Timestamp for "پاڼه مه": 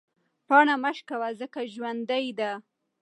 0.47-0.91